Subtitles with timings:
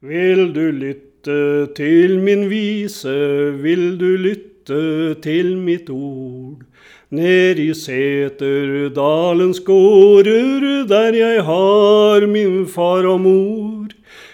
[0.00, 3.10] Vil du lytte til min vise,
[3.58, 6.62] vil du lytte til mitt ord?
[7.10, 13.88] Ned i Seterdalens gårder, der jeg har min far og mor.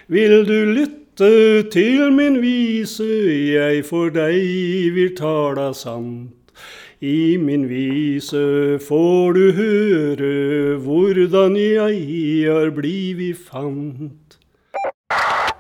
[0.07, 3.09] Vil du lytte til min vise,
[3.57, 6.53] jeg for deg vil tala sant.
[7.01, 14.21] I min vise får du høre hvordan jeg har blivit fant.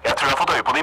[0.05, 0.82] Jeg tror jeg har fått øye på de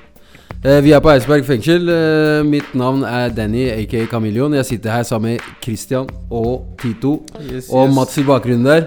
[0.61, 1.87] Eh, vi er på Eidsberg fengsel.
[1.89, 4.53] Eh, mitt navn er Danny, aka Kameleon.
[4.59, 7.23] Jeg sitter her sammen med Christian og Tito.
[7.73, 8.85] og Mats i bakgrunnen der.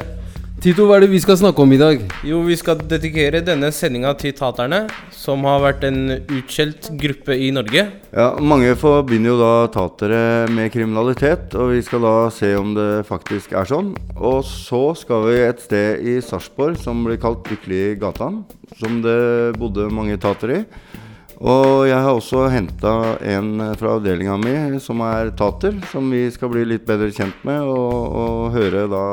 [0.62, 1.98] Tito, hva er det vi skal snakke om i dag?
[2.22, 7.50] Jo, vi skal dedikere denne sendinga til taterne, som har vært en utskjelt gruppe i
[7.50, 7.88] Norge.
[8.14, 13.04] Ja, Mange forbinder jo da tatere med kriminalitet, og vi skal da se om det
[13.10, 13.96] faktisk er sånn.
[14.14, 18.44] Og så skal vi et sted i Sarpsborg som blir kalt Lykkelig gatan,
[18.78, 21.02] som det bodde mange tatere i.
[21.42, 22.94] Og jeg har også henta
[23.34, 27.64] en fra avdelinga mi som er tater, som vi skal bli litt bedre kjent med,
[27.64, 29.04] og, og høre da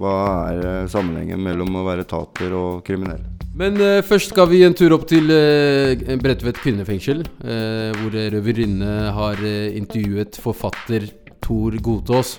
[0.00, 0.16] hva
[0.50, 3.22] er sammenhengen mellom å være tater og kriminell.
[3.60, 9.10] Men uh, først skal vi en tur opp til uh, Bredtvet kvinnefengsel, uh, hvor Røverinne
[9.16, 11.10] har uh, intervjuet forfatter
[11.44, 12.38] Tor Godtås.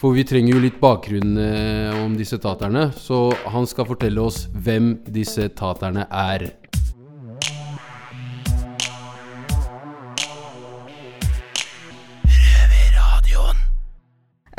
[0.00, 4.46] For vi trenger jo litt bakgrunn eh, om disse taterne, så han skal fortelle oss
[4.64, 6.46] hvem disse taterne er.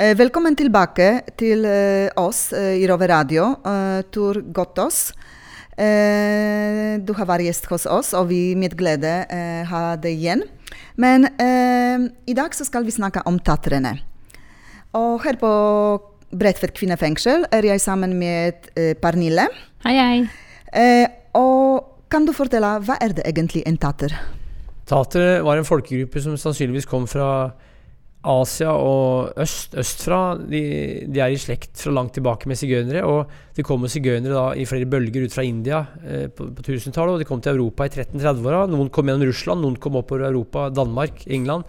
[0.01, 5.11] Velkommen tilbake til eh, oss eh, i Rove Radio, eh, Tor Gottås.
[5.77, 10.41] Eh, du har vært gjest hos oss, og vi med glede eh, har deg igjen.
[10.97, 13.93] Men eh, i dag så skal vi snakke om tatrene.
[14.97, 15.53] Og her på
[16.33, 19.51] Bredtvet kvinnefengsel er jeg sammen med eh, Pernille.
[19.85, 20.19] Hei, hei.
[20.73, 21.05] Eh,
[21.37, 24.17] og kan du fortelle, hva er det egentlig en tater?
[24.89, 27.51] Tatere var en folkegruppe som sannsynligvis kom fra
[28.21, 30.19] Asia og øst, østfra.
[30.37, 30.61] De,
[31.09, 33.01] de er i slekt fra langt tilbake med sigøynere.
[33.07, 37.15] Og det kom sigøynere i flere bølger ut fra India eh, på, på 1000-tallet.
[37.15, 38.67] Og de kom til Europa i 1330-åra.
[38.69, 41.65] Noen kom gjennom Russland, noen kom oppover Europa, Danmark, England.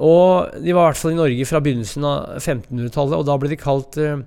[0.00, 3.50] Og de var i hvert fall i Norge fra begynnelsen av 1500-tallet, og da ble
[3.52, 4.22] de kalt eh,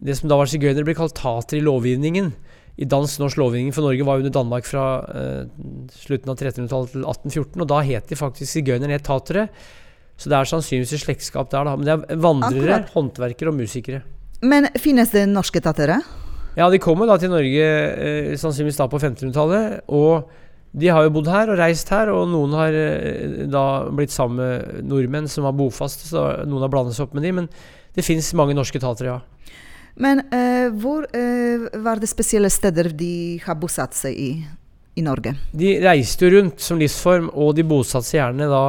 [0.00, 2.32] Det som da var sigøynere, ble kalt tater i lovgivningen.
[2.80, 5.42] I dansk-norsk lovgivning for Norge var under Danmark fra eh,
[6.04, 9.48] slutten av 1300-tallet til 1814, og da het de faktisk sigøynere, het tatere.
[10.20, 11.76] Så det er sannsynligvis et slektskap der, da.
[11.80, 12.90] Men det er vandrere, Akkurat.
[12.92, 14.02] håndverkere og musikere.
[14.44, 16.00] Men finnes det norske tattere?
[16.58, 19.80] Ja, de kommer da til Norge eh, sannsynligvis da på 1500-tallet.
[19.88, 20.28] Og
[20.76, 23.64] de har jo bodd her og reist her, og noen har eh, da
[23.96, 27.32] blitt sammen med nordmenn som var bofaste, så noen har blandet seg opp med de,
[27.40, 27.48] men
[27.96, 29.56] det fins mange norske tatere, ja.
[30.00, 34.30] Men eh, hvor eh, var det spesielle steder de har bosatt seg i
[34.98, 35.34] i Norge?
[35.54, 38.62] De reiste jo rundt som livsform, og de bosatte seg gjerne da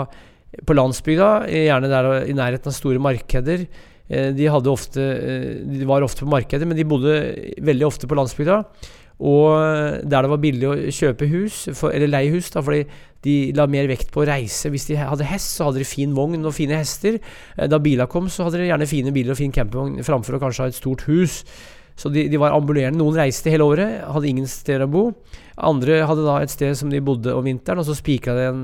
[0.68, 3.68] på landsbygda, gjerne der i nærheten av store markeder.
[4.10, 7.16] Eh, De, ofte, eh, de var ofte på markedet, men de bodde
[7.62, 8.64] veldig ofte på landsbygda.
[9.22, 12.88] Og der det var billig å kjøpe hus, for, eller leie hus, fordi
[13.22, 14.72] de la mer vekt på å reise.
[14.74, 17.20] Hvis de hadde hest, så hadde de fin vogn og fine hester.
[17.58, 20.42] Eh, Da bila kom, så hadde de gjerne fine biler og fin campingvogn framfor å
[20.42, 21.44] kanskje ha et stort hus.
[22.00, 22.98] Så de, de var ambulerende.
[23.02, 25.04] Noen reiste hele året, hadde ingen steder å bo.
[25.62, 28.62] Andre hadde da et sted som de bodde om vinteren, og så spikra de en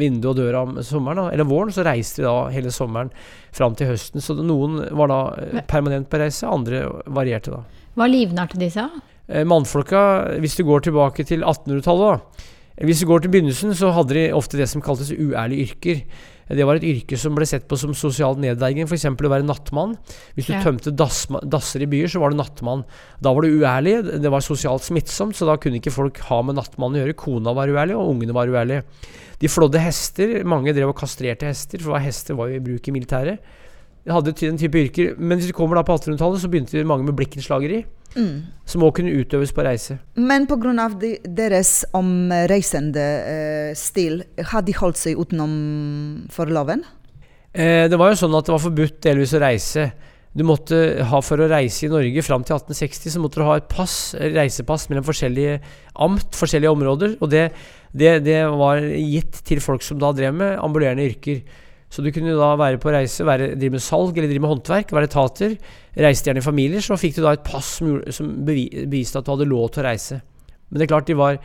[0.00, 1.26] vindu og døra om sommeren.
[1.34, 3.10] Eller våren, så reiste de da hele sommeren
[3.52, 4.22] fram til høsten.
[4.24, 7.62] Så noen var da eh, permanent på reise, andre varierte da.
[7.98, 9.02] Hva livnærte de seg av?
[9.28, 10.00] Eh, Mannfolka,
[10.40, 12.48] hvis du går tilbake til 1800-tallet, da.
[12.78, 16.00] eh, Hvis du går til begynnelsen, så hadde de ofte det som kaltes uærlige yrker.
[16.48, 19.04] Det var et yrke som ble sett på som sosial nedverdiging, f.eks.
[19.06, 19.96] å være nattmann.
[20.36, 20.62] Hvis du Ja.
[20.62, 22.84] tømte dassma- dasser i byer, så var du nattmann.
[23.22, 26.56] Da var du uærlig, det var sosialt smittsomt, så da kunne ikke folk ha med
[26.56, 27.16] nattmannen å gjøre.
[27.16, 28.82] Kona var uærlig, og ungene var uærlige.
[29.38, 30.44] De flådde hester.
[30.44, 33.38] Mange drev og kastrerte hester, for hester var jo i bruk i militæret.
[34.02, 35.14] De hadde ty- den type yrker.
[35.18, 37.84] Men hvis du kommer da på 1800-tallet, så begynte mange med blikkenslageri.
[38.16, 38.42] Mm.
[38.68, 39.98] Som òg kunne utøves på reise.
[40.20, 40.88] Men pga.
[41.00, 45.54] De, deres omreisende eh, stil, har de holdt seg utenom
[46.32, 46.82] for loven?
[47.52, 49.92] Eh, det var jo sånn at det var forbudt delvis å reise.
[50.32, 53.56] du måtte ha For å reise i Norge fram til 1860 så måtte du ha
[53.60, 55.58] et pass, reisepass mellom forskjellige
[56.00, 57.16] amt, forskjellige områder.
[57.20, 57.50] Og det,
[57.92, 61.42] det, det var gitt til folk som da drev med ambulerende yrker.
[61.92, 64.94] Så du kunne da være på reise, være, drive med salg eller drive med håndverk,
[64.96, 65.56] være etater.
[66.00, 66.84] Reiste gjerne i familier.
[66.84, 69.90] Så fikk du da et pass som, som beviste at du hadde lov til å
[69.90, 70.22] reise.
[70.70, 71.36] Men det er klart de var,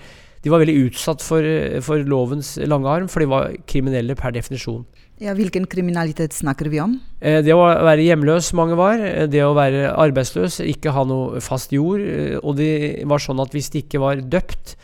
[0.45, 1.43] de var veldig utsatt for,
[1.83, 4.85] for lovens lange arm, for de var kriminelle per definisjon.
[5.19, 6.99] Ja, hvilken kriminalitet snakker vi om?
[7.19, 9.01] Eh, det å være hjemløs, mange var.
[9.01, 12.03] Eh, det å være arbeidsløs, ikke ha noe fast jord.
[12.05, 14.77] Eh, og det var sånn at hvis de ikke var døpt,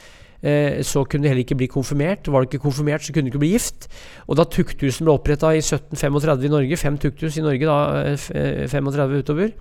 [0.84, 2.28] så kunne du heller ikke bli konfirmert.
[2.28, 3.88] Var du ikke konfirmert, så kunne du ikke bli gift.
[4.28, 9.22] Og da tukthusen ble oppretta i 1735 i Norge, fem tukthus i Norge, da 35
[9.24, 9.54] utover,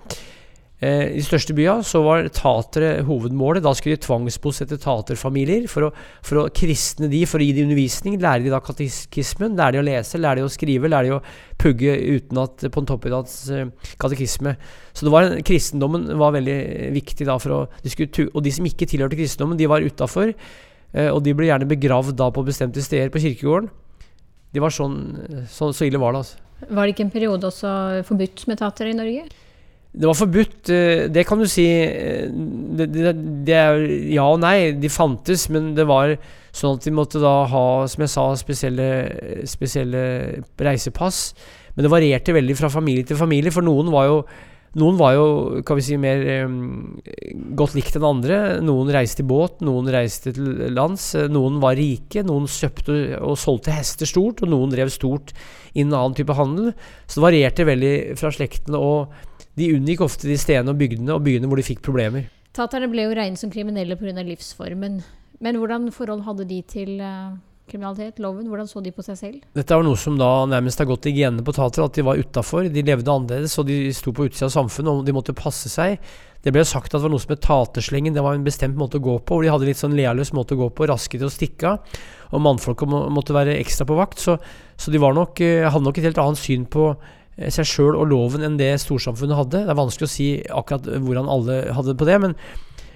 [0.82, 3.62] Eh, I de største byene så var tatere hovedmålet.
[3.62, 5.90] Da skulle de tvangsbosette taterfamilier for å,
[6.26, 8.16] for å kristne de, for å gi de undervisning.
[8.22, 11.22] Lære de da katekismen, lære de å lese, lære de å skrive, lære de å
[11.62, 13.36] pugge uten at på en toppidretts
[14.02, 14.56] katekisme.
[14.90, 16.58] Så var, kristendommen var veldig
[16.98, 20.34] viktig da for å de skulle, Og de som ikke tilhørte kristendommen, de var utafor.
[20.92, 23.70] Uh, og de ble gjerne begravd da på bestemte steder på kirkegården.
[24.52, 24.98] De var sånn,
[25.48, 26.68] så, så ille var det, altså.
[26.68, 27.70] Var det ikke en periode også
[28.06, 29.24] forbudt med tatere i Norge?
[29.92, 31.66] Det var forbudt, eh, det kan du si.
[31.68, 32.28] Eh,
[32.78, 33.12] det, det,
[33.44, 33.58] det,
[34.14, 34.72] ja og nei.
[34.72, 36.14] De fantes, men det var
[36.56, 38.88] sånn at de måtte da ha, som jeg sa, spesielle,
[39.48, 40.04] spesielle
[40.56, 41.34] reisepass.
[41.74, 44.16] Men det varierte veldig fra familie til familie, for noen var jo
[44.78, 45.26] noen var jo
[45.68, 47.00] kan vi si, mer um,
[47.58, 48.38] godt likt enn andre.
[48.64, 51.10] Noen reiste i båt, noen reiste til lands.
[51.32, 55.34] Noen var rike, noen kjøpte og solgte hester stort, og noen drev stort
[55.72, 56.72] innen annen type handel.
[57.04, 58.80] Så det varierte veldig fra slektene.
[58.80, 59.12] og
[59.58, 62.30] de unngikk ofte de stedene og bygdene og byene hvor de fikk problemer.
[62.56, 64.24] Taterne ble jo regnet som kriminelle pga.
[64.24, 65.02] livsformen.
[65.42, 67.36] Men hvordan forhold hadde de til uh,
[67.72, 68.46] kriminalitet, loven?
[68.50, 69.46] Hvordan så de på seg selv?
[69.56, 72.20] Dette var noe som da nærmest har gått i genene på tatere, at de var
[72.20, 72.68] utafor.
[72.72, 75.96] De levde annerledes, og de sto på utsida av samfunnet, og de måtte passe seg.
[76.42, 78.14] Det ble sagt at det var noe som het taterslengen.
[78.14, 79.38] Det var en bestemt måte å gå på.
[79.38, 81.98] hvor De hadde litt sånn lealøs måte å gå på, raske til å stikke av.
[82.34, 84.22] Og mannfolka må, måtte være ekstra på vakt.
[84.22, 84.36] Så,
[84.76, 86.92] så de nok, eh, hadde nok et helt annet syn på
[87.40, 89.64] Eh, seg sjøl og loven enn det storsamfunnet hadde.
[89.64, 92.36] Det er vanskelig å si akkurat hvordan alle hadde det på det, men,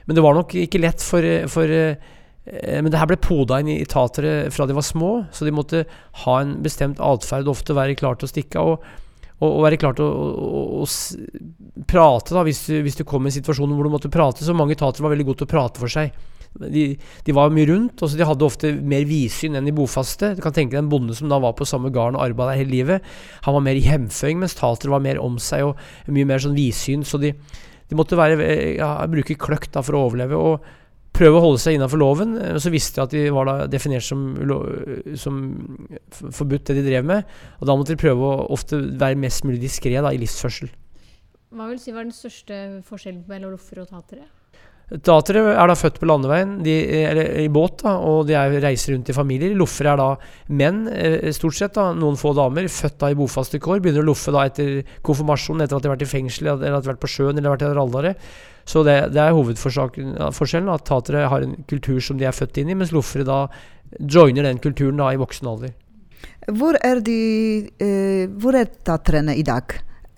[0.05, 2.12] men det var nok ikke lett for, for eh,
[2.47, 5.83] Men det her ble poda inn i tatere fra de var små, så de måtte
[6.23, 8.87] ha en bestemt atferd, ofte være klar til å stikke av.
[9.37, 13.27] Og, og, være klar til å, å, å prate, da, hvis du, hvis du kom
[13.27, 14.47] i en situasjon hvor du måtte prate.
[14.47, 16.15] Så mange tatere var veldig gode til å prate for seg.
[16.57, 20.33] De, de, var mye rundt, og så de hadde ofte mer vidsyn enn de bofaste.
[20.39, 22.73] Du kan tenke deg en bonde som da var på samme gården og arbeida hele
[22.73, 23.13] livet.
[23.45, 26.57] Han var mer i hjemføying, mens tatere var mer om seg og mye mer sånn
[26.57, 27.05] vidsyn.
[27.05, 27.35] Så de,
[27.91, 28.41] de måtte være,
[28.79, 30.41] ja, bruke kløkt da for å overleve.
[30.41, 30.86] og
[31.17, 32.37] prøve å holde seg innafor loven.
[32.55, 34.29] Og Så visste de at de var da definert som,
[35.19, 35.43] som,
[36.13, 37.37] forbudt, det de drev med.
[37.61, 40.73] Og da måtte de prøve å ofte være mest mulig diskré i livsførsel.
[41.57, 44.27] Hva vil si var den største forskjellen mellom loffer og tatere?
[44.87, 46.75] Tatere er da født på landeveien, de,
[47.09, 49.55] eller i båt, da, og de er, reiser rundt i familier.
[49.59, 50.11] Loffere er da
[50.55, 53.81] menn, eh, stort sett, da, noen få damer, født da i bofaste kår.
[53.83, 56.62] Begynner å loffe da etter konfirmasjon, etter at de har vært i fengsel, eller at
[56.62, 58.31] de har vært på sjøen eller vært i Raldaret.
[58.67, 62.73] Så det, det er hovedforskjellen, at tatere har en kultur som de er født inn
[62.73, 63.45] i, mens loffere da
[64.01, 65.75] joiner den kulturen da i voksen alder.
[66.57, 67.21] Hvor er, de,
[67.83, 69.77] eh, hvor er taterne i dag?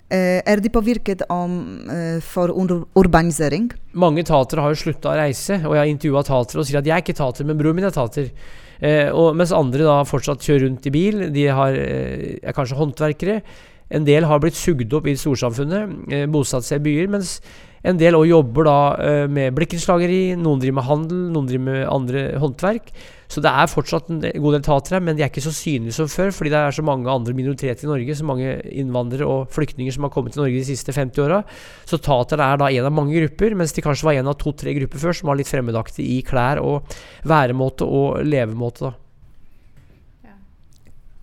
[0.09, 1.59] Eh, er de påvirket om,
[1.93, 2.49] uh, for
[2.97, 3.69] urbanisering?
[3.93, 6.89] Mange tatere har jo slutta å reise, og jeg har intervjua tatere og sier at
[6.89, 8.33] jeg er ikke tater, men broren min er tater.
[8.79, 11.25] Eh, og, mens andre da fortsatt kjører rundt i bil.
[11.35, 13.43] De har, eh, er kanskje håndverkere.
[13.91, 17.09] En del har blitt sugd opp i storsamfunnet, eh, bosatt seg i byer.
[17.09, 17.41] Mens
[17.87, 21.87] en del også jobber da eh, med blikkenslageri, noen driver med handel, noen driver med
[21.87, 22.91] andre håndverk.
[23.29, 25.99] Så det er fortsatt en god del tatere her, men de er ikke så synlige
[25.99, 29.51] som før, fordi det er så mange andre minoriteter i Norge, så mange innvandrere og
[29.53, 31.43] flyktninger som har kommet til Norge de siste 50 åra.
[31.89, 34.73] Så tatere er da en av mange grupper, mens de kanskje var en av to-tre
[34.81, 36.97] grupper før som var litt fremmedaktige i klær og
[37.29, 38.89] væremåte og levemåte.
[38.89, 38.97] da.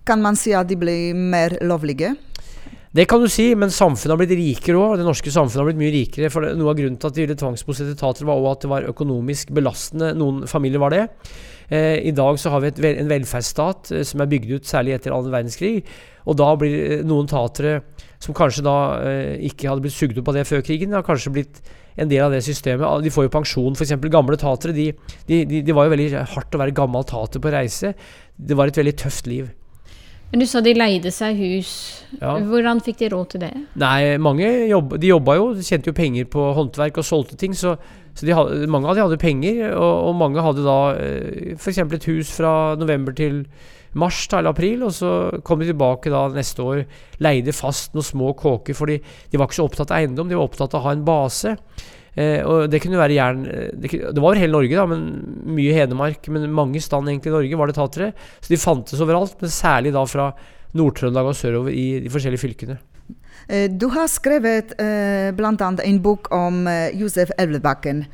[0.05, 2.13] Kan man si at de blir mer lovlige?
[2.95, 4.93] Det kan du si, men samfunnet har blitt rikere òg.
[5.01, 6.29] Det norske samfunnet har blitt mye rikere.
[6.31, 8.87] For noe av grunnen til at de ville tvangsbosette tatere, var også at det var
[8.93, 10.13] økonomisk belastende.
[10.15, 11.01] Noen familier var det.
[11.67, 14.95] Eh, I dag så har vi et, en velferdsstat eh, som er bygd ut særlig
[14.95, 15.81] etter annen verdenskrig.
[16.23, 17.81] Og da blir eh, noen tatere
[18.23, 18.77] som kanskje da
[19.43, 21.59] ikke hadde blitt sugd opp av det før krigen, har kanskje blitt
[21.99, 23.03] en del av det systemet.
[23.03, 23.91] De får jo pensjon, f.eks.
[24.07, 24.71] gamle tatere.
[24.71, 24.87] Det
[25.27, 27.91] de, de, de, var jo veldig hardt å være gammel tater på reise.
[28.39, 29.51] Det var et veldig tøft liv.
[30.35, 31.69] Men du sa de leide seg hus.
[32.19, 32.33] Ja.
[32.43, 33.53] Hvordan fikk de råd til det?
[33.79, 37.55] Nei, mange jobb, de jobba jo, de tjente jo penger på håndverk og solgte ting.
[37.55, 37.77] Så,
[38.11, 41.79] så de hadde, mange av de hadde penger, og, og mange hadde da eh, f.eks.
[41.85, 43.45] et hus fra november til
[43.95, 45.13] mars da, eller april, og så
[45.47, 46.83] kom de tilbake da neste år,
[47.23, 48.99] leide fast noen små kåker, fordi
[49.31, 51.55] de var ikke så opptatt av eiendom, de var opptatt av å ha en base.
[52.15, 55.05] Eh, og det kunne være jern eh, det, det var hele Norge, da, men
[55.57, 56.29] mye Hedmark.
[56.31, 58.11] Men mange stand egentlig i Norge var det tatere.
[58.39, 60.31] Så de fantes overalt, men særlig da fra
[60.75, 62.77] Nord-Trøndelag og sørover i de forskjellige fylkene.
[63.47, 65.55] Eh, Du har skrevet eh, bl.a.
[65.85, 68.05] en bok om eh, Josef Elvebakken.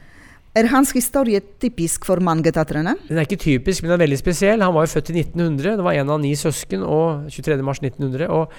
[0.51, 2.97] Er hans historie typisk for mange tatrene?
[3.07, 4.63] Den er ikke typisk, men den er veldig spesiell.
[4.65, 5.77] Han var jo født i 1900.
[5.79, 7.55] Det var en av ni søsken, og 23.
[7.63, 8.27] mars 1900.
[8.27, 8.51] Og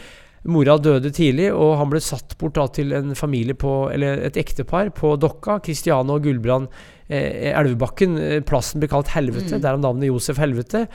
[0.48, 4.38] mora døde tidlig, og han ble satt bort da, til en familie på, eller et
[4.40, 5.60] ektepar på Dokka.
[5.62, 6.68] Kristiane og Gulbrand
[7.06, 8.18] eh, Elvebakken.
[8.18, 10.86] Eh, Plassen ble kalt Helvete, derav navnet Josef Helvete.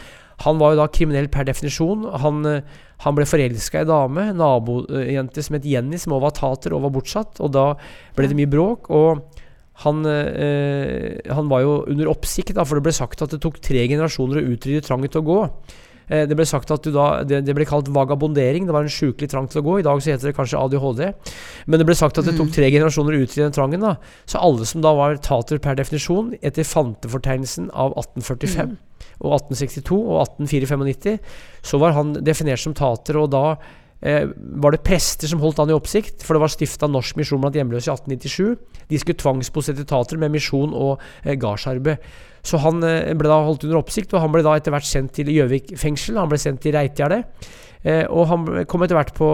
[0.43, 2.05] Han var jo da kriminell per definisjon.
[2.25, 6.75] Han, eh, han ble forelska i dame, nabojente som het Jenny, som også var tater
[6.75, 7.41] og var bortsatt.
[7.41, 7.71] Og da
[8.17, 8.91] ble det mye bråk.
[8.91, 9.27] og
[9.85, 13.59] han, eh, han var jo under oppsikt, da, for det ble sagt at det tok
[13.61, 15.41] tre generasjoner å utrydde trangen til å gå.
[16.07, 18.67] Eh, det ble sagt at du da, det, det ble kalt vagabondering.
[18.67, 19.77] Det var en sjukelig trang til å gå.
[19.79, 21.03] I dag så heter det kanskje ADHD.
[21.67, 23.83] Men det ble sagt at det tok tre generasjoner å utrydde den trangen.
[23.83, 23.95] da.
[24.29, 28.77] Så alle som da var tater per definisjon, etter fantefortegnelsen av 1845
[29.17, 31.17] og 1862 og 1894,
[31.65, 33.17] så var han definert som tater.
[33.17, 33.57] og da
[34.01, 34.29] eh,
[34.61, 37.57] var det prester som holdt han i oppsikt, for det var stifta Norsk misjon blant
[37.57, 38.55] hjemløse i 1897.
[38.87, 41.97] De skulle tvangsbosette tater med misjon og eh, gardsarbeid.
[42.47, 45.17] Så han eh, ble da holdt under oppsikt, og han ble da etter hvert sendt
[45.17, 46.19] til Gjøvik fengsel.
[46.21, 47.49] Han ble sendt til Reitgjerdet.
[47.83, 49.31] Eh, og han kom etter hvert på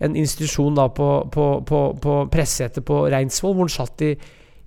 [0.00, 4.14] en institusjon da på, på, på, på pressesetet på Reinsvoll, hvor han satt i,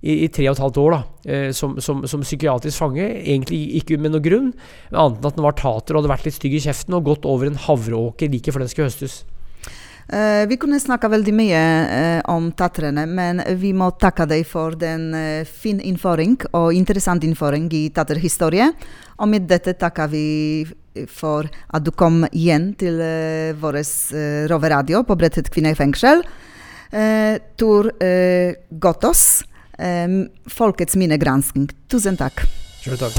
[0.04, 3.06] i, tre og et halvt år da, eh, som, som, som psykiatrisk fange.
[3.24, 4.52] Egentlig ikke med noe grunn,
[4.92, 7.28] annet enn at han var tater og hadde vært litt stygg i kjeften og gått
[7.30, 9.22] over en havreåker like før den skulle høstes.
[10.08, 14.76] Eh, vi kunne snakka veldig mye eh, om tatrene, men vi må takke deg for
[14.76, 18.68] den eh, fin innføring og interessant innføring i taterhistorie.
[19.16, 20.26] Og med dette takker vi
[21.08, 26.22] for at du kom igjen til uh, vår uh, Rover-radio på Bredtvet kvinnefengsel.
[26.94, 29.42] Uh, Tor uh, Gotos,
[30.54, 31.66] Folkets minnegransking.
[31.90, 32.44] Tusen takk.
[32.84, 33.18] Sjøl takk.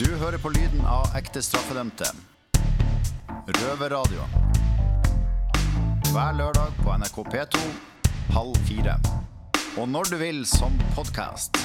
[0.00, 2.08] Du hører på lyden av ekte straffedømte.
[3.60, 4.24] Røverradio.
[6.10, 7.60] Hver lørdag på NRK P2
[8.34, 8.96] halv fire.
[9.78, 11.60] Og når du vil som podkast.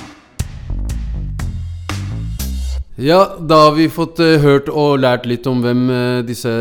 [3.02, 6.54] Ja, da har vi fått uh, hørt og lært litt om hvem uh, disse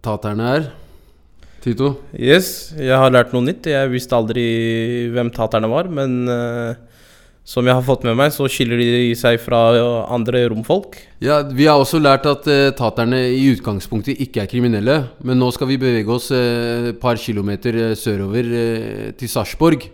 [0.00, 0.68] taterne er.
[1.60, 1.92] Tito?
[2.16, 3.68] Yes, jeg har lært noe nytt.
[3.68, 4.46] Jeg visste aldri
[5.12, 6.78] hvem taterne var, men eh,
[7.50, 9.58] som jeg har fått med meg, så skiller de seg fra
[10.14, 11.00] andre romfolk.
[11.24, 15.00] Ja, Vi har også lært at eh, taterne i utgangspunktet ikke er kriminelle.
[15.26, 19.88] Men nå skal vi bevege oss eh, et par kilometer eh, sørover eh, til Sarpsborg.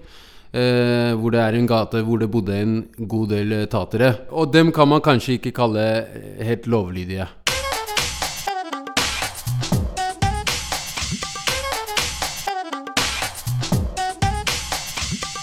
[0.56, 2.76] Eh, hvor det er en gate hvor det bodde en
[3.08, 4.12] god del eh, tatere.
[4.36, 7.26] Og dem kan man kanskje ikke kalle eh, helt lovlydige.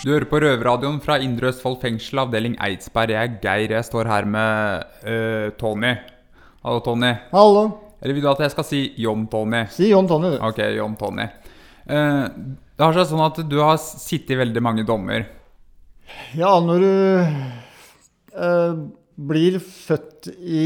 [0.03, 3.13] Du hører på Røverradioen fra Indre Østfold fengsel, avdeling Eidsberg.
[3.15, 3.71] Jeg er Geir.
[3.71, 5.93] Jeg står her med uh, Tony.
[6.59, 7.11] Hallo, Tony.
[7.31, 7.61] Hallo.
[8.03, 9.61] Eller vil du at jeg skal si John Tony?
[9.71, 10.41] Si John Tony, du.
[10.43, 11.29] Ok, John Tony.
[11.87, 12.27] Uh,
[12.75, 15.23] det har seg sånn at du har sittet i veldig mange dommer.
[16.35, 16.91] Ja, når du
[18.35, 18.83] uh,
[19.31, 20.65] blir født i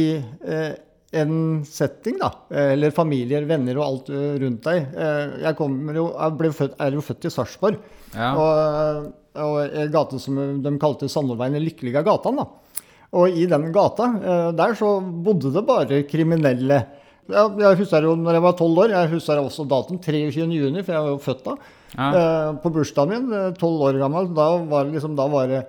[1.22, 1.38] en
[1.70, 2.32] setting, da,
[2.74, 4.10] eller familier, venner og alt
[4.42, 4.98] rundt deg
[5.40, 5.54] Jeg,
[5.96, 7.78] jo, jeg ble født, er jo født i Sarpsborg,
[8.18, 8.34] Ja.
[8.34, 12.40] og en gate som de kalte Sandorveien, den lykkelige gatan.
[12.42, 12.48] da.
[13.18, 16.82] Og i den gata, eh, der så bodde det bare kriminelle.
[17.28, 20.48] Ja, jeg husker jo når jeg var tolv år, jeg husker også datoen 23.
[20.48, 21.56] juni, for jeg var jo født da.
[21.98, 22.08] Ja.
[22.12, 25.68] Eh, på bursdagen min, eh, tolv år gammel, da var det liksom, da var det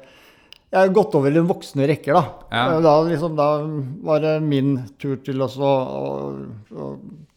[0.71, 2.25] Jeg har gått over i den voksne rekker, da.
[2.53, 2.65] Ja.
[2.77, 3.47] Eh, Da, liksom, da
[4.05, 6.89] var det min tur til å, så, å,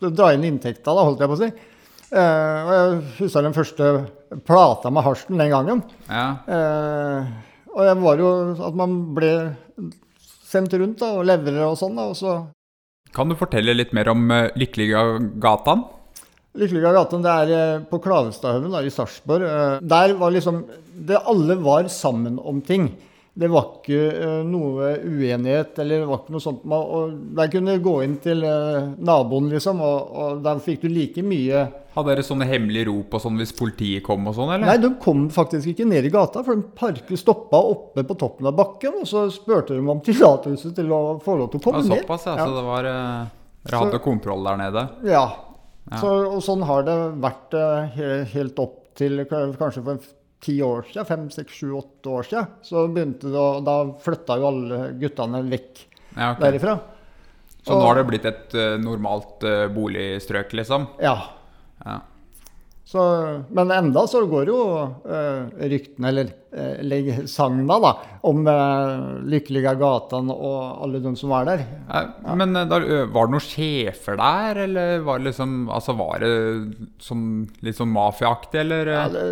[0.03, 1.51] å dra inn inntekta, da, holdt jeg på å si.
[2.11, 3.91] Eh, og jeg husker den første
[4.47, 5.83] plata med hasjen den gangen.
[6.09, 6.25] Ja.
[6.43, 7.29] Eh,
[7.71, 8.31] og jeg var jo
[8.67, 9.31] at man ble
[10.51, 11.95] sendt rundt da, og leverer og sånn.
[12.01, 12.35] og så
[13.15, 15.85] Kan du fortelle litt mer om uh, Lykkeligagatan?
[16.59, 19.47] Lykkelige gaten, det er uh, på Klavestadhaugen i Sarpsborg.
[19.47, 22.91] Uh, Der var liksom det Alle var sammen om ting.
[23.33, 26.65] Det var ikke eh, noe uenighet eller det var ikke noe sånt.
[26.67, 30.83] Man, og der kunne du gå inn til eh, naboen, liksom, og, og der fikk
[30.83, 34.53] du like mye Hadde dere sånne hemmelige rop og sånn hvis politiet kom og sånn,
[34.55, 34.63] eller?
[34.69, 38.47] Nei, de kom faktisk ikke ned i gata, for de parker stoppa oppe på toppen
[38.47, 39.01] av bakken.
[39.01, 42.05] Og så spurte de om tillatelse til å få lov til å komme ned.
[42.05, 42.37] såpass, ja.
[42.39, 44.85] Så det var Dere hadde kontroll der nede?
[45.03, 45.25] Ja.
[45.89, 45.99] Ja.
[45.99, 46.95] Så, og sånn har det
[47.27, 47.99] vært eh,
[48.37, 49.99] helt opp til kanskje for
[50.41, 52.53] ti år siden, fem, seks, sju, åtte år siden.
[52.65, 55.83] Så begynte det å, da flytta jo alle guttene vekk
[56.15, 56.41] Ja, okay.
[56.47, 56.79] derifra.
[57.61, 60.87] Så nå har det blitt et uh, normalt uh, boligstrøk, liksom?
[61.03, 61.13] Ja.
[61.85, 61.99] Ja.
[62.91, 63.01] Så,
[63.55, 64.57] men enda så går jo
[65.07, 67.91] eh, ryktene, eller eh, sagna, da,
[68.27, 71.63] om eh, Lykkelige gatan og alle de som var der.
[71.87, 72.01] Ja,
[72.35, 72.83] Men der,
[73.13, 76.33] var det noen sjefer der, eller var det liksom Altså var det
[76.99, 77.21] som,
[77.63, 78.91] litt sånn mafiaaktig, eller?
[78.97, 79.23] Ja, det,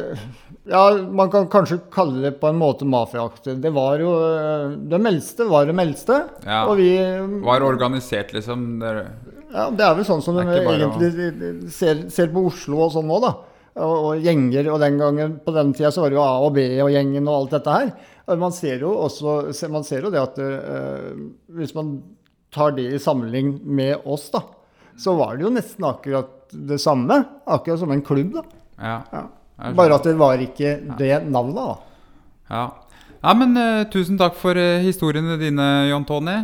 [0.69, 0.85] ja,
[1.19, 3.57] man kan kanskje kalle det på en måte mafiaaktig.
[3.59, 6.61] Det var jo eh, Det meldste var det eldste, Ja.
[6.69, 6.93] Og vi
[7.43, 8.69] Var organisert, liksom?
[8.85, 9.03] Der.
[9.51, 13.07] Ja, det er vel sånn som de er å- ser, ser på Oslo og sånn
[13.09, 13.35] nå, da.
[13.77, 14.69] Og, og gjenger.
[14.73, 17.27] Og den gangen, på den tida så var det jo A og B og gjengen
[17.27, 17.91] og alt dette her.
[18.29, 21.13] Og man ser jo også man ser jo det at uh,
[21.57, 21.97] hvis man
[22.53, 24.41] tar det i sammenligning med oss, da,
[24.97, 27.21] så var det jo nesten akkurat det samme.
[27.45, 28.43] Akkurat som en klubb, da.
[28.79, 28.97] Ja.
[29.13, 29.71] ja.
[29.77, 32.15] Bare at det var ikke det navnet, da.
[32.49, 32.63] Ja.
[33.21, 36.41] ja, men uh, tusen takk for uh, historiene dine, John Tony.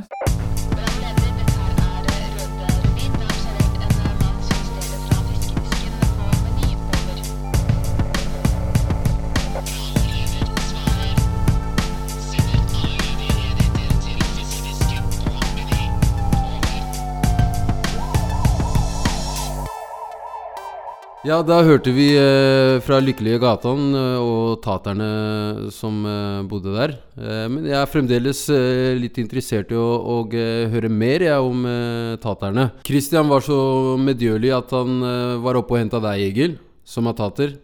[21.26, 26.94] Ja, da hørte vi eh, fra Lykkelige gatan eh, og taterne som eh, bodde der.
[27.18, 31.48] Eh, men jeg er fremdeles eh, litt interessert i å, å eh, høre mer jeg,
[31.48, 32.68] om eh, taterne.
[32.86, 33.58] Christian var så
[33.98, 36.56] medgjørlig at han eh, var oppe og henta deg, Egil,
[36.86, 37.58] som er tater.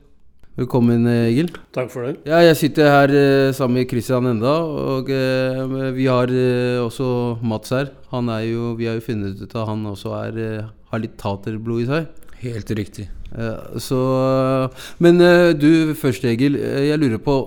[0.57, 1.53] Velkommen, Egil.
[1.77, 2.17] Takk for det.
[2.33, 4.57] Ja, jeg sitter her eh, sammen med Christian enda,
[4.97, 7.13] og eh, vi har eh, også
[7.45, 7.93] Mats her.
[8.09, 11.19] Han er jo, vi har jo funnet ut at han også er, eh, har litt
[11.21, 12.13] taterblod i seg.
[12.41, 13.11] Helt riktig.
[13.37, 16.55] Eh, så Men eh, du først, Egil.
[16.55, 17.39] eh, Jeg lurer på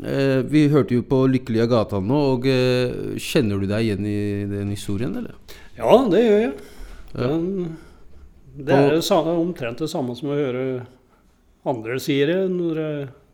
[0.00, 2.46] Vi hørte jo på Lykkelige gata nå, og
[3.20, 5.34] kjenner du deg igjen i den historien, eller?
[5.76, 6.52] Ja, det gjør jeg.
[7.18, 7.74] Den,
[8.56, 10.62] det er jo omtrent det samme som å høre
[11.68, 12.80] andre sier det når,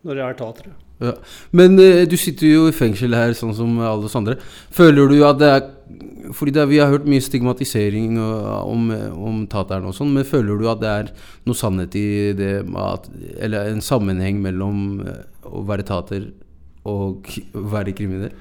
[0.03, 0.73] når jeg er tatere.
[1.03, 1.11] Ja.
[1.53, 4.37] Men eh, du sitter jo i fengsel her, sånn som alle oss andre.
[4.73, 5.67] Føler du at det er
[6.35, 8.89] Fordi det, er- vi har hørt mye stigmatisering og, om,
[9.29, 11.11] om taterne og sånn, men føler du at det er
[11.47, 13.05] noe sannhet i det at
[13.39, 16.25] Eller en sammenheng mellom eh, å være tater
[16.83, 18.33] og å være kriminell?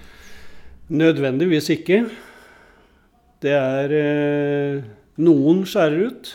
[0.90, 2.00] Nødvendigvis ikke.
[3.42, 4.82] Det er eh,
[5.22, 6.32] Noen skjærer ut.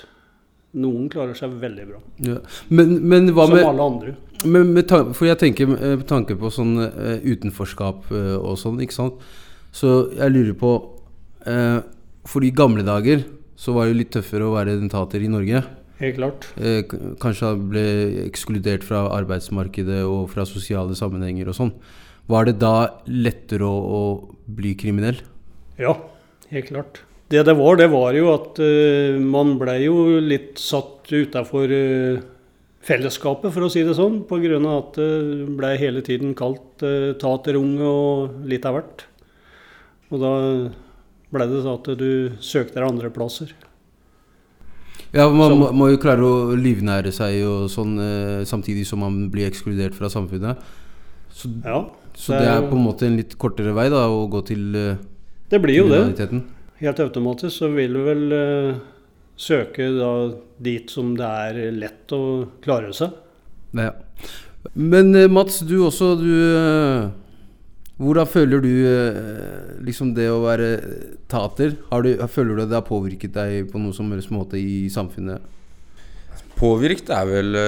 [0.81, 1.99] Noen klarer seg veldig bra.
[2.23, 2.37] Ja.
[2.71, 4.13] Men, men hva Som med alle andre.
[4.45, 8.57] Men med tan for jeg tenker eh, med tanke på sånn eh, utenforskap eh, og
[8.59, 9.21] sånn, ikke sant.
[9.75, 10.71] Så jeg lurer på
[11.47, 11.79] eh,
[12.27, 13.23] For i gamle dager
[13.61, 15.61] så var det jo litt tøffere å være dentater i Norge.
[16.01, 16.47] Helt klart.
[16.57, 16.81] Eh,
[17.21, 17.83] kanskje han ble
[18.23, 21.71] ekskludert fra arbeidsmarkedet og fra sosiale sammenhenger og sånn.
[22.31, 22.75] Var det da
[23.05, 24.01] lettere å, å
[24.49, 25.21] bli kriminell?
[25.77, 25.93] Ja,
[26.49, 27.03] helt klart.
[27.31, 32.17] Det det var, det var jo at uh, man ble jo litt satt utafor uh,
[32.85, 34.23] fellesskapet, for å si det sånn.
[34.29, 34.59] Pga.
[34.73, 39.05] at det ble hele tiden kalt uh, taterunge og litt av hvert.
[40.11, 40.31] Og da
[41.31, 42.11] ble det sånn at du
[42.43, 43.53] søkte deg andre plasser.
[45.11, 49.25] Ja, man må, må jo klare å livnære seg og sånn, eh, samtidig som man
[49.31, 50.59] blir ekskludert fra samfunnet.
[51.35, 51.83] Så, Ja,
[52.15, 54.43] så det det er er på en måte en litt kortere vei da, å gå
[54.47, 55.01] til eh,
[55.51, 56.41] Det blir jo det.
[56.81, 58.79] Helt automatisk så vil du vel eh,
[59.41, 60.11] søke da
[60.61, 62.21] dit som det er lett å
[62.63, 63.15] klare seg.
[63.77, 63.93] Ja.
[64.73, 67.09] Men eh, Mats, du også, du eh,
[68.01, 70.69] Hvordan føler du eh, liksom det å være
[71.29, 71.75] tater?
[71.91, 74.87] Har du, føler du at det har påvirket deg på noen som helst måte i
[74.89, 75.41] samfunnet?
[76.57, 77.59] Påvirket er vel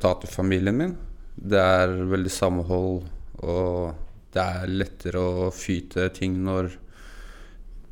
[0.00, 0.94] taterfamilien min.
[1.36, 3.04] Det er veldig samhold,
[3.44, 6.72] og det er lettere å fyte ting når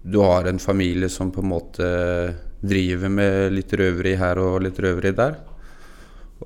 [0.01, 1.89] du har en familie som på en måte
[2.61, 5.39] driver med litt røveri her og litt røveri der.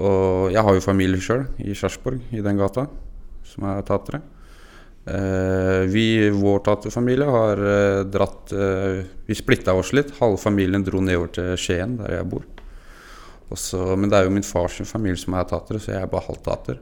[0.03, 2.87] Og jeg har jo familie sjøl i Sarpsborg, i den gata,
[3.47, 4.23] som er tatere.
[5.05, 10.15] Eh, vi, vår taterfamilie, har eh, dratt eh, Vi splitta oss litt.
[10.19, 12.47] Halve familien dro nedover til Skien, der jeg bor.
[13.53, 16.27] Også, men det er jo min fars familie som er tatere, så jeg er bare
[16.27, 16.81] halvt tater.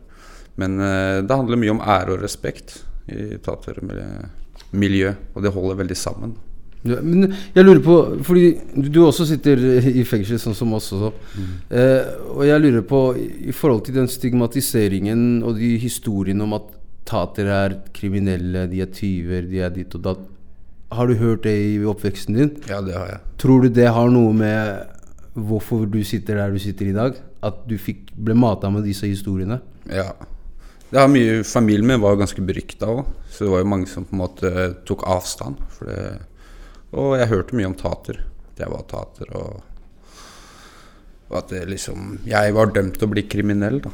[0.60, 2.74] Men det handler mye om ære og respekt
[3.10, 6.34] i tatermiljø, og det holder veldig sammen.
[6.82, 9.60] Men jeg lurer på Fordi du, også sitter
[9.92, 11.12] i fengsel, sånn som oss også.
[11.70, 16.70] Eh, og jeg lurer på, i forhold til den stigmatiseringen og de historiene om at
[17.08, 20.24] tater er kriminelle, de er tyver, de er ditt og datt.
[20.92, 22.50] Har du hørt det i oppveksten din?
[22.68, 23.22] Ja, det har jeg.
[23.40, 24.90] Tror du det har noe med
[25.38, 27.16] hvorfor du sitter der du sitter i dag.
[27.42, 29.58] At du fikk, ble mata med disse historiene.
[29.90, 30.12] Ja.
[30.92, 34.04] Det har mye, Familien min var ganske berykta òg, så det var jo mange som
[34.04, 34.50] på en måte
[34.84, 35.62] tok avstand.
[35.72, 36.02] For det,
[36.92, 38.20] og jeg hørte mye om tater.
[38.52, 39.62] At jeg var tater, og,
[41.30, 43.92] og at det liksom Jeg var dømt til å bli kriminell, da.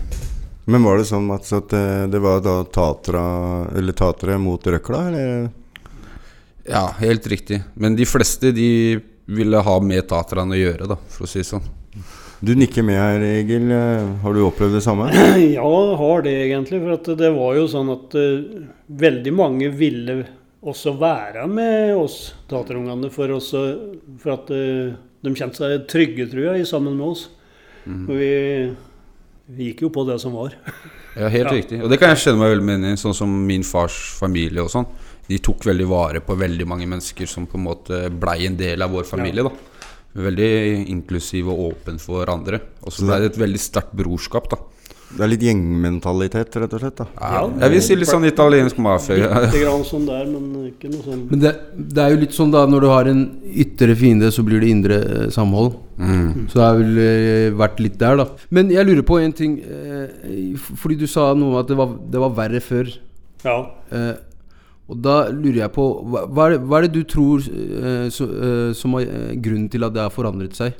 [0.68, 3.22] Men var det sånn Mats, at eh, det var da tatra,
[3.78, 5.46] eller tatere mot røkla, eller?
[6.68, 7.62] Ja, helt riktig.
[7.72, 8.68] Men de fleste de
[9.24, 11.64] ville ha med taterne å gjøre, da, for å si det sånn.
[12.44, 13.70] Du nikker med her, Egil.
[13.72, 15.08] Eh, Har du opplevd det samme?
[15.56, 15.70] Ja,
[16.02, 16.82] har det egentlig.
[16.84, 18.68] For at det var jo sånn at uh,
[19.00, 20.20] veldig mange ville
[20.72, 22.18] også være med oss
[22.50, 23.62] taterungene, for, også,
[24.22, 24.92] for at eh,
[25.24, 27.26] de kjente seg trygge, tror jeg, sammen med oss.
[27.88, 28.28] Og vi,
[29.56, 30.52] vi gikk jo på det som var.
[31.16, 31.54] Ja, helt Ja.
[31.56, 31.78] riktig.
[31.82, 34.60] Og det kan jeg kjenne meg veldig med inn i, sånn som min fars familie
[34.62, 34.86] og sånn.
[35.28, 38.84] De tok veldig vare på veldig mange mennesker som på en måte blei en del
[38.84, 39.50] av vår familie, da.
[40.18, 42.60] Veldig inklusiv og åpen for andre.
[42.84, 44.60] Og så blei det et veldig sterkt brorskap, da.
[45.08, 46.98] Det er litt gjengmentalitet, rett og slett?
[47.00, 49.30] da Ja, jeg vil si litt sånn italiensk mafia.
[49.46, 51.52] Litt grann sånn der, men ikke noe sånn Men det,
[51.96, 53.22] det er jo litt sånn da når du har en
[53.64, 55.78] ytre fiende, så blir det indre eh, samhold.
[55.96, 56.46] Mm.
[56.50, 58.28] Så det har vel eh, vært litt der, da.
[58.54, 59.58] Men jeg lurer på en ting.
[59.64, 62.92] Eh, fordi du sa noe om at det var, det var verre før.
[63.46, 63.58] Ja.
[63.94, 64.16] Eh,
[64.88, 68.06] og da lurer jeg på Hva, hva, er, det, hva er det du tror eh,
[68.12, 70.76] så, eh, som er grunnen til at det har forandret seg?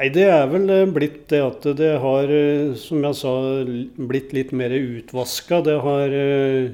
[0.00, 3.32] Nei, det er vel eh, blitt det at det har, eh, som jeg sa,
[4.08, 5.58] blitt litt mer utvaska.
[5.66, 6.70] Det har eh,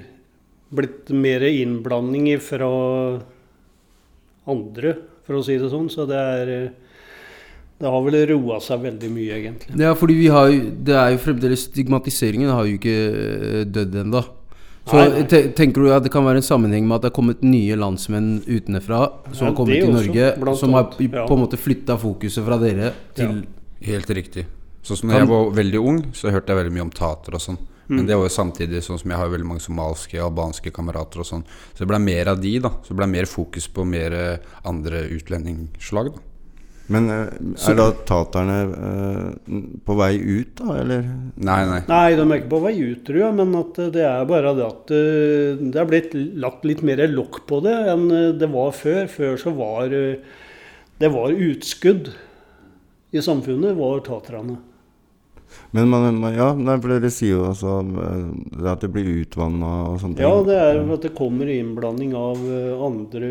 [0.71, 2.71] blitt mer innblanding fra
[4.47, 4.95] andre,
[5.27, 5.91] for å si det sånn.
[5.91, 6.53] Så det er
[7.77, 9.75] Det har vel roa seg veldig mye, egentlig.
[9.83, 10.49] Ja, fordi har
[10.87, 14.23] Det er jo fremdeles Stigmatiseringen har jo ikke dødd ennå.
[14.87, 15.41] Så Nei, nei.
[15.59, 18.37] tenker du at det kan være en sammenheng med at det har kommet nye landsmenn
[18.47, 19.01] utenfra
[19.33, 21.25] som Ja, har kommet til Norge, også, som har ja.
[21.27, 23.41] på en måte flytta fokuset fra dere til
[23.83, 24.47] Helt riktig.
[24.87, 27.43] Sånn som da jeg var veldig ung, så hørte jeg veldig mye om tater og
[27.43, 27.59] sånn.
[27.89, 28.07] Men Mm.
[28.07, 31.45] det var jo samtidig sånn som jeg har veldig mange somaliske, albanske kamerater og sånn.
[31.75, 32.71] Så det ble mer av de, da.
[32.83, 36.19] Så det ble mer fokus på mer eh, andre utlendingsslag, da.
[36.93, 37.31] Men eh,
[37.67, 41.09] er da taterne eh, på vei ut, da, eller?
[41.35, 41.81] Nei, nei.
[41.91, 43.37] Nei, de er ikke på vei ut, tror jeg.
[43.41, 47.03] Men at eh, det er bare det at eh, det er blitt lagt litt mer
[47.11, 48.07] lokk på det enn
[48.39, 49.11] det var før.
[49.11, 52.15] Før så var det var utskudd
[53.17, 54.61] i samfunnet, var taterne.
[55.75, 57.79] Men man, man, ja, for dere sier jo altså
[58.67, 60.27] at det blir utvanna og sånne ting.
[60.27, 62.43] Ja, det er at det kommer innblanding av
[62.89, 63.31] andre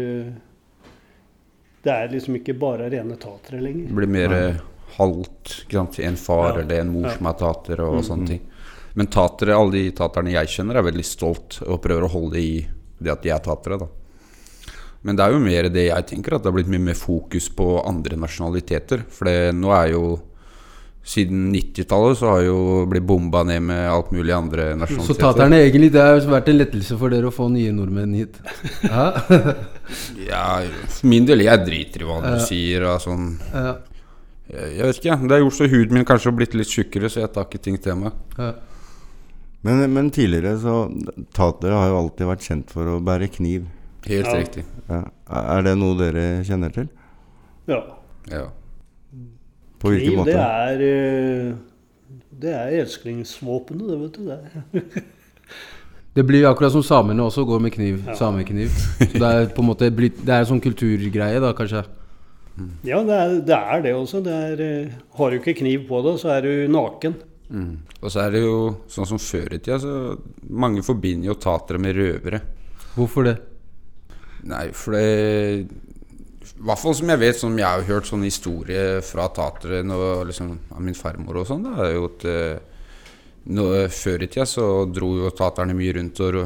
[1.86, 3.88] Det er liksom ikke bare rene tatere lenger.
[3.91, 4.54] Det blir mer ja.
[4.98, 5.65] halvt?
[6.02, 6.62] En far Ja.
[6.63, 7.15] eller en mor Ja.
[7.17, 8.04] som er tater og Mm.
[8.08, 8.41] sånne ting.
[8.95, 12.65] Men tatere, alle de taterne jeg kjenner, er veldig stolt og prøver å holde i
[13.02, 13.88] det at de er tatere, da.
[15.04, 17.50] Men det er jo mer det jeg tenker, at det har blitt mye mer fokus
[17.50, 19.04] på andre nasjonaliteter.
[19.08, 20.19] For det, nå er jo
[21.05, 22.57] Siden 90-tallet så har jo
[22.89, 26.97] blitt bomba ned med alt mulig andre Så taterne egentlig Det har vært en lettelse
[26.97, 28.39] for dere å få nye nordmenn hit?
[28.81, 29.11] Ja,
[30.31, 30.45] Ja,
[30.89, 32.39] for min del, jeg driter i hva Ja.
[32.41, 33.27] sier og sånn.
[33.53, 33.75] Ja.
[34.49, 37.09] Jeg, jeg vet ikke, det har gjort så huden min kanskje har blitt litt tjukkere,
[37.09, 38.17] så jeg tar ikke ting til meg.
[38.37, 38.51] Ja.
[39.65, 40.75] Men, men tidligere så
[41.33, 43.65] Tatere har jo alltid vært kjent for å bære kniv.
[44.05, 44.35] Helt Ja.
[44.41, 44.65] riktig.
[44.89, 45.03] Ja.
[45.55, 46.89] Er det noe dere kjenner til?
[47.69, 47.79] Ja.
[48.29, 48.43] Ja.
[49.79, 50.31] På hvilken Kniv, måte?
[50.31, 51.49] det er eh,
[52.45, 54.23] Det er elsklingsvåpenet, det, vet du.
[54.31, 55.03] Det.
[56.15, 57.97] Det blir akkurat som samene også går med kniv.
[58.07, 58.13] Ja.
[58.15, 58.71] Samekniv.
[58.71, 61.81] Så det er på en måte blitt Det er en sånn kulturgreie, da, kanskje.
[62.88, 64.21] Ja, det er, det er det også.
[64.23, 67.17] Det er, eh, har du ikke kniv på deg, så er du naken.
[67.51, 67.73] Mm.
[67.99, 68.55] Og så er det jo
[68.91, 70.15] sånn som før i tida, så
[70.49, 72.39] mange forbinder jo tatere med røvere.
[72.95, 73.35] Hvorfor det?
[74.47, 75.67] Nei, for det
[76.55, 80.29] I hvert fall som jeg vet, som jeg har hørt sånn historie fra tatere og
[80.29, 82.55] liksom, av min farmor og sånn, da, er jo at eh,
[83.51, 86.39] nå, før i tida så dro jo taterne mye rundt og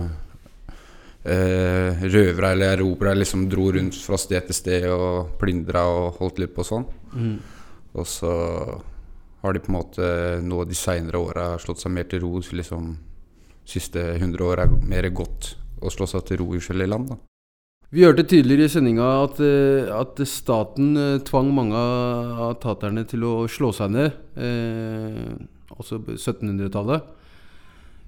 [1.30, 6.42] eh, røvere eller erobra liksom dro rundt fra sted til sted og plyndra og holdt
[6.42, 6.90] litt på sånn.
[7.14, 7.38] Mm.
[7.94, 8.34] Og så
[9.44, 10.12] har de på en måte
[10.44, 12.40] nå de seinere åra slått seg mer til ro.
[12.42, 12.96] liksom
[13.70, 15.54] Siste 100 år er mer gått
[15.86, 17.14] å slå seg til ro i forskjellige land.
[17.14, 17.29] da
[17.90, 23.24] Vi hørte tydeligere i sendinga at, eh, at staten eh, tvang mange av taterne til
[23.26, 24.20] å slå seg ned.
[24.38, 25.32] Eh,
[25.74, 27.08] også 1700-tallet.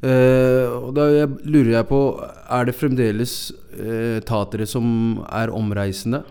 [0.06, 1.04] Eh, og da
[1.46, 3.34] lurer jeg på Er det fremdeles
[3.78, 6.24] eh, tatere som er omreisende?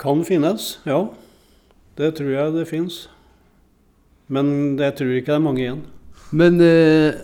[0.00, 1.06] Kan finnes, ja.
[1.96, 3.06] Det tror jeg det fins.
[4.32, 5.84] Men jeg tror ikke det er mange igjen.
[6.32, 7.20] Men eh,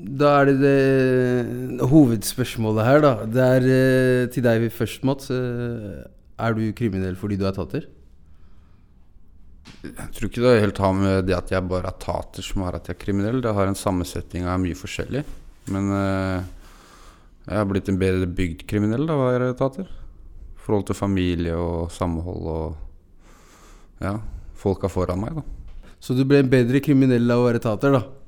[0.00, 3.12] da er det det hovedspørsmålet her, da.
[3.28, 5.30] Det er eh, til deg først, Mats.
[5.34, 6.00] Eh,
[6.40, 7.88] er du kriminell fordi du er tater?
[9.80, 12.76] Jeg tror ikke det helt har med det at jeg bare er tater som er
[12.78, 13.40] at jeg er kriminell.
[13.44, 15.24] Det har en sammensetning av mye forskjellig.
[15.72, 16.48] Men eh,
[17.46, 19.88] jeg har blitt en bedre bygd kriminell da å være tater.
[20.56, 24.16] I Forhold til familie og samhold og ja,
[24.56, 25.44] folka foran meg, da.
[26.00, 28.19] Så du ble en bedre kriminell av å være tater, da?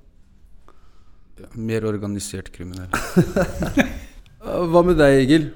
[1.54, 2.90] Mer organisert kriminell.
[4.72, 5.50] Hva med deg, Egil?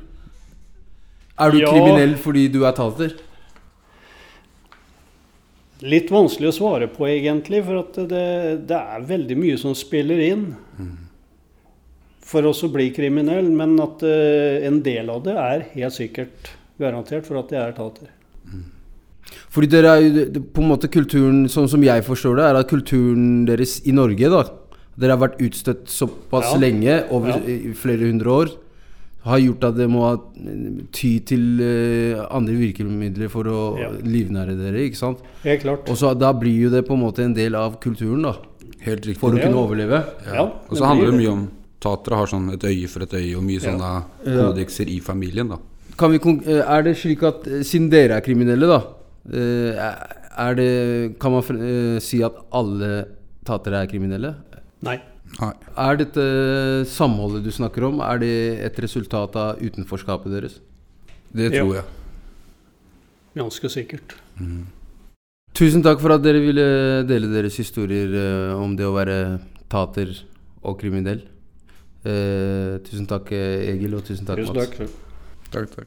[1.37, 1.71] Er du Ja.
[1.71, 3.17] kriminell fordi du er tater?
[5.85, 8.27] Litt vanskelig å svare på, egentlig, for at det,
[8.71, 10.47] det er veldig mye som spiller inn.
[12.27, 16.55] For oss å bli kriminell, men at uh, en del av det er helt sikkert
[16.81, 18.09] garantert for at jeg er tater.
[19.53, 22.71] Fordi dere er jo på en måte kulturen, sånn som jeg forstår det, er at
[22.73, 24.43] kulturen deres i Norge, da
[24.99, 26.59] Dere har vært utstøtt såpass Ja.
[26.59, 27.73] lenge, over Ja.
[27.75, 28.51] flere hundre år,
[29.25, 33.89] har gjort at dere må ha, eh, ty til eh, andre virkemidler for å Ja.
[33.91, 35.19] livnære dere, ikke sant?
[35.43, 35.89] Helt klart.
[35.91, 38.37] Og så da blir jo det på en måte en del av kulturen, da.
[38.81, 39.19] Helt riktig.
[39.19, 39.45] For å Ja.
[39.49, 40.05] kunne overleve.
[40.33, 43.37] Ja, Og så handler det mye om Tatere har sånn et øye for et øye
[43.37, 43.71] og mye Ja.
[43.71, 44.53] sånne Ja.
[44.53, 45.59] kodekser i familien, da.
[45.99, 48.83] Kan vi, eh, er det slik at siden dere er kriminelle, da
[50.55, 53.07] det, Kan man si at alle
[53.45, 54.35] tatere er kriminelle?
[54.83, 55.01] Nei.
[55.41, 55.53] Nei.
[55.77, 56.25] Er dette
[56.87, 58.33] samholdet du snakker om, er det
[58.65, 60.59] et resultat av utenforskapet deres?
[61.35, 61.63] Det Ja.
[61.65, 61.85] tror jeg.
[63.37, 64.15] Ganske sikkert.
[65.55, 70.13] Tusen takk for at dere ville dele deres historier eh, om det å være tater
[70.63, 71.23] og kriminell.
[72.05, 74.71] Eh, tusen takk, eh, Egil, og tusen takk, Tusen Mats.
[74.71, 74.89] takk.
[75.51, 75.87] Takk,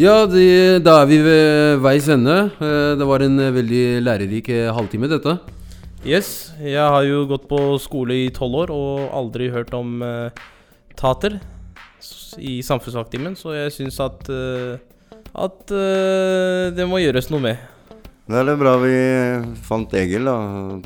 [0.00, 2.36] Ja, det, da er vi ved veis ende.
[2.64, 5.34] Eh, det var en eh, veldig lærerik eh, halvtime, dette.
[6.02, 10.32] Yes, jeg har jo gått på skole i tolv år og aldri hørt om uh,
[10.98, 11.36] tater
[12.42, 14.80] i samfunnsfagtimen, så jeg syns at uh,
[15.30, 17.62] at uh, det må gjøres noe med.
[18.22, 18.92] Det er det bra vi
[19.66, 20.34] fant Egil da,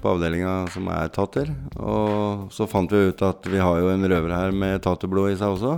[0.00, 1.50] på avdelinga som er tater.
[1.76, 5.36] Og så fant vi ut at vi har jo en røver her med taterblod i
[5.36, 5.74] seg også.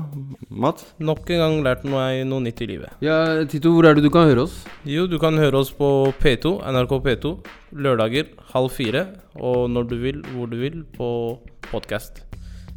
[0.55, 0.87] Mats?
[1.03, 2.95] Nok en gang lært meg noe nytt i livet.
[3.03, 4.61] Ja, Tito, hvor er det du kan høre oss?
[4.87, 5.91] Jo, du kan høre oss på
[6.23, 7.35] P2, NRK P2,
[7.75, 11.11] lørdager halv fire, og når du vil, hvor du vil, på
[11.73, 12.23] podkast.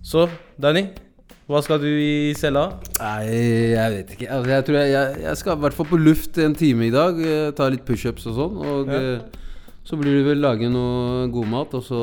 [0.02, 0.26] Så,
[0.58, 0.88] Danny,
[1.52, 2.64] hva skal du i cella?
[3.00, 3.28] Nei,
[3.76, 4.30] jeg vet ikke.
[4.32, 6.92] Altså, jeg tror jeg, jeg, jeg skal i hvert fall på luft en time i
[6.96, 7.20] dag.
[7.22, 8.58] eh, Ta litt pushups og sånn.
[8.66, 9.00] Og Ja.
[9.20, 9.40] eh,
[9.84, 12.00] så blir det vel lage noe god mat, og så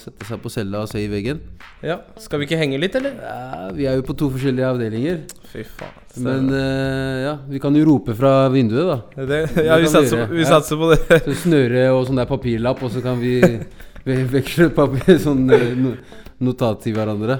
[0.00, 1.38] sette seg på cella og se i veggen.
[1.84, 3.12] Ja, Skal vi ikke henge litt, eller?
[3.20, 5.20] Ja, vi er jo på to forskjellige avdelinger.
[5.52, 6.00] Fy faen.
[6.24, 9.24] Men uh, ja, vi kan jo rope fra vinduet, da.
[9.26, 10.48] Det, ja, vi vi satser, på- vi Ja.
[10.48, 11.20] satser på det.
[11.28, 13.36] Så snøre og sånn der papirlapp, og så kan vi
[14.34, 15.94] veksle papir, sånn no,
[16.40, 17.38] notat til hverandre.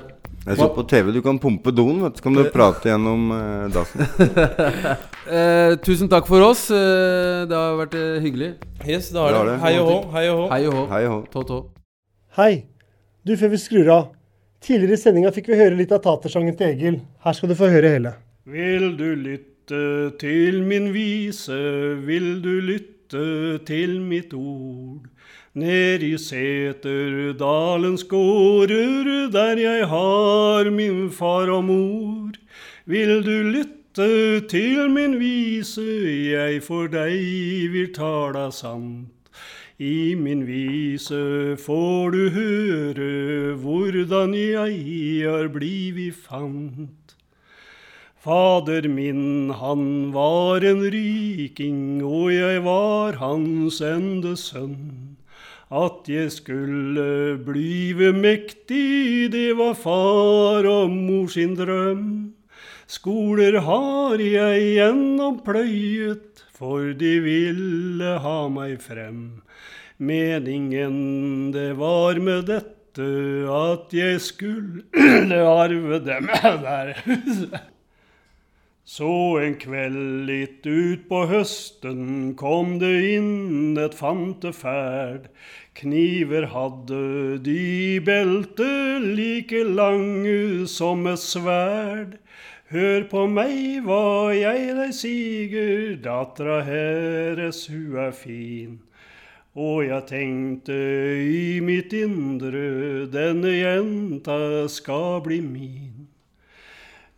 [0.51, 2.19] Jeg så på TV du kan pumpe doen, vet du.
[2.19, 4.07] Så kan du prate gjennom eh, dassen.
[5.31, 6.65] Eh, tusen takk for oss.
[6.75, 8.49] Eh, det har vært eh, hyggelig.
[8.83, 9.53] Yes, det har det.
[9.63, 10.47] Hei og hå, hei og hå.
[10.51, 10.81] Hei og hå.
[10.91, 11.19] Hei og hå.
[11.31, 11.59] Tå, tå.
[12.41, 12.49] Hei.
[13.23, 14.09] Du, før vi skrur av.
[14.65, 16.99] Tidligere i sendinga fikk vi høre litt av tatersangen til Egil.
[17.23, 18.15] Her skal du få høre hele.
[18.51, 19.85] Vil du lytte
[20.19, 21.61] til min vise,
[22.09, 25.07] vil du lytte til mitt ord.
[25.53, 32.37] Ned i Seterdalens gårder, der jeg har min far og mor.
[32.87, 35.83] Vil du lytte til min vise,
[36.31, 39.11] jeg for deg vil tala sant.
[39.81, 47.17] I min vise får du høre hvordan jeg har blivit fant.
[48.23, 55.00] Fader min, han var en riking, og jeg var hans ende sønn.
[55.71, 62.35] At jeg skulle blive mektig, det var far og mor sin drøm.
[62.91, 69.45] Skoler har jeg gjennompløyet, for de ville ha meg frem.
[70.03, 73.07] Meningen det var med dette
[73.55, 74.83] at jeg skulle
[75.39, 76.27] arve dem
[76.67, 76.97] der.
[78.91, 85.29] Så en kveld litt utpå høsten kom det inn et fanteferd.
[85.79, 92.19] Kniver hadde de i beltet, like lange som et sverd.
[92.75, 98.77] Hør på meg hva jeg deg siger, dattera herres hun er fin.
[99.55, 100.83] Og jeg tenkte
[101.31, 106.00] i mitt indre, denne jenta skal bli min.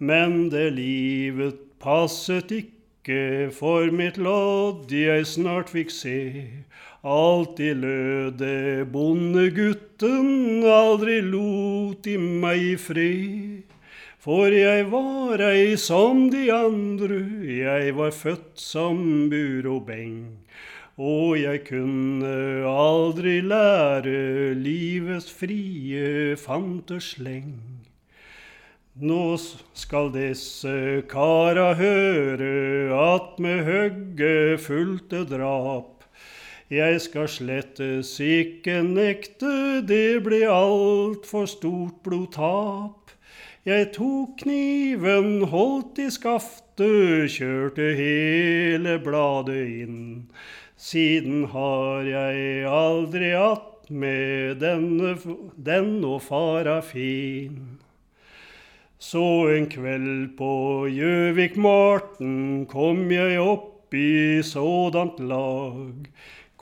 [0.02, 6.22] Men det livet passet ikke for mitt lodd jeg snart fikk se.
[7.06, 13.76] Alltid lød det bondegutten, aldri lot de meg i fred.
[14.22, 20.40] For jeg var ei som de andre, jeg var født som burobeng.
[20.98, 22.34] Og jeg kunne
[22.66, 27.81] aldri lære livets frie fantesleng.
[29.00, 29.38] Nå
[29.72, 36.04] skal disse kara høre at med høgge fulgte drap.
[36.68, 43.14] Jeg skal slettes ikke nekte, det ble altfor stort blodtap.
[43.64, 50.00] Jeg tok kniven, holdt i skaftet, kjørte hele bladet inn.
[50.76, 55.16] Siden har jeg aldri att med denne,
[55.56, 57.81] den og fara fin.
[59.02, 66.06] Så en kveld på Gjøvik Marten kom jeg opp i sådant lag.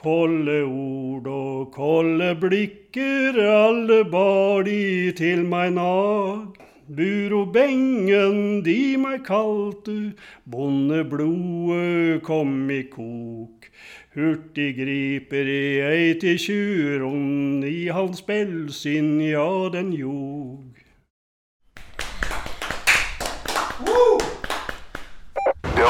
[0.00, 6.56] Kolde ord og kolde blikker, alle bar de til meg nag.
[6.88, 10.16] Burobengen de meg kalte,
[10.48, 13.68] bondeblodet kom i kok.
[14.16, 20.80] Hurtig griper jeg til tjuron, i hans belsinn ja den jog.
[25.80, 25.89] Det har